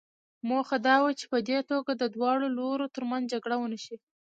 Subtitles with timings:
[0.49, 3.95] موخه دا وه چې په دې توګه د دواړو لورو ترمنځ جګړه ونه شي.